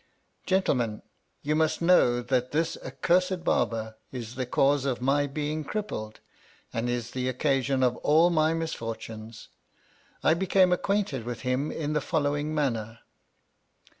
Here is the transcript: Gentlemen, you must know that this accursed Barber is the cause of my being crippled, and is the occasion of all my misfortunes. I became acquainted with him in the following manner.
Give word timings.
Gentlemen, 0.47 1.03
you 1.43 1.55
must 1.55 1.79
know 1.79 2.23
that 2.23 2.49
this 2.51 2.75
accursed 2.83 3.43
Barber 3.43 3.97
is 4.11 4.33
the 4.33 4.47
cause 4.47 4.83
of 4.83 4.99
my 4.99 5.27
being 5.27 5.63
crippled, 5.63 6.21
and 6.73 6.89
is 6.89 7.11
the 7.11 7.29
occasion 7.29 7.83
of 7.83 7.97
all 7.97 8.31
my 8.31 8.55
misfortunes. 8.55 9.49
I 10.23 10.33
became 10.33 10.73
acquainted 10.73 11.23
with 11.23 11.41
him 11.41 11.71
in 11.71 11.93
the 11.93 12.01
following 12.01 12.55
manner. 12.55 13.01